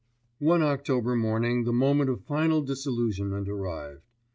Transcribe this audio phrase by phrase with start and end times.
[0.39, 4.01] One October morning the moment of final dis illusionment arrived.